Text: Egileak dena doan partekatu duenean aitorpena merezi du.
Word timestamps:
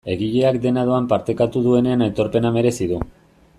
Egileak 0.11 0.55
dena 0.63 0.85
doan 0.91 1.09
partekatu 1.11 1.63
duenean 1.67 2.05
aitorpena 2.09 2.55
merezi 2.59 2.89
du. 2.95 3.01